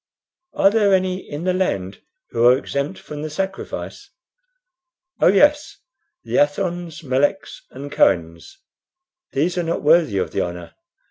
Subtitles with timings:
[0.53, 2.01] "Are there any in the land
[2.31, 4.09] who are exempt from the sacrifice?"
[5.19, 5.77] "Oh yes;
[6.23, 8.57] the Athons, Meleks, and Kohens
[9.33, 10.73] these are not worthy of the honor.